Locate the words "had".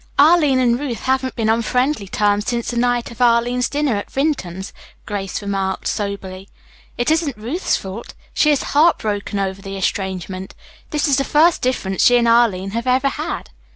13.09-13.51